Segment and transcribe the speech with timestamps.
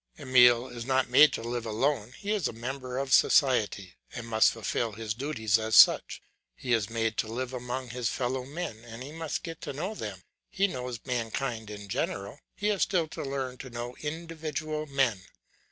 [0.19, 4.51] Emile is not made to live alone, he is a member of society, and must
[4.51, 6.23] fulfil his duties as such.
[6.55, 9.93] He is made to live among his fellow men and he must get to know
[9.93, 10.23] them.
[10.49, 15.21] He knows mankind in general; he has still to learn to know individual men.